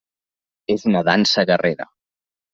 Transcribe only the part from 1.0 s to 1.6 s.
dansa